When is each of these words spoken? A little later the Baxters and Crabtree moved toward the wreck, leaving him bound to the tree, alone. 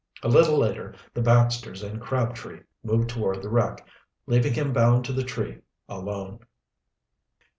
A 0.23 0.27
little 0.29 0.57
later 0.57 0.95
the 1.13 1.21
Baxters 1.21 1.83
and 1.83 2.01
Crabtree 2.01 2.61
moved 2.83 3.07
toward 3.11 3.43
the 3.43 3.49
wreck, 3.51 3.85
leaving 4.25 4.55
him 4.55 4.73
bound 4.73 5.05
to 5.05 5.13
the 5.13 5.21
tree, 5.23 5.59
alone. 5.87 6.39